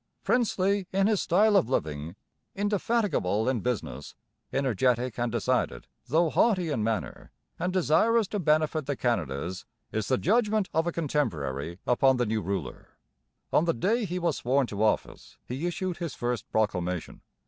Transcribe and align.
'Princely 0.23 0.87
in 0.91 1.05
his 1.05 1.21
style 1.21 1.55
of 1.55 1.69
living, 1.69 2.15
indefatigable 2.55 3.47
in 3.47 3.59
business, 3.59 4.15
energetic 4.51 5.19
and 5.19 5.31
decided, 5.31 5.85
though 6.07 6.31
haughty 6.31 6.71
in 6.71 6.83
manner, 6.83 7.31
and 7.59 7.71
desirous 7.71 8.27
to 8.27 8.39
benefit 8.39 8.87
the 8.87 8.95
Canadas,' 8.95 9.63
is 9.91 10.07
the 10.07 10.17
judgment 10.17 10.67
of 10.73 10.87
a 10.87 10.91
contemporary 10.91 11.77
upon 11.85 12.17
the 12.17 12.25
new 12.25 12.41
ruler. 12.41 12.97
On 13.53 13.65
the 13.65 13.75
day 13.75 14.03
he 14.05 14.17
was 14.17 14.37
sworn 14.37 14.65
to 14.65 14.81
office 14.83 15.37
he 15.45 15.67
issued 15.67 15.97
his 15.97 16.15
first 16.15 16.49
proclamation. 16.51 17.21